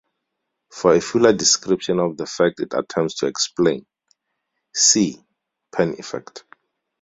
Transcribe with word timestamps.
For 0.71 0.95
a 0.95 0.99
fuller 0.99 1.31
description 1.31 1.99
of 1.99 2.17
the 2.17 2.25
fact 2.25 2.59
it 2.59 2.73
attempts 2.73 3.13
to 3.19 3.27
explain 3.27 3.85
see: 4.73 5.23
Penn 5.71 5.93
effect. 5.99 6.43